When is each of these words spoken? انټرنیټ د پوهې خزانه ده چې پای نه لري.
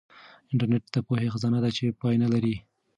انټرنیټ 0.51 0.83
د 0.93 0.95
پوهې 1.07 1.27
خزانه 1.33 1.59
ده 1.63 1.69
چې 1.77 1.95
پای 1.99 2.15
نه 2.23 2.27
لري. 2.33 2.55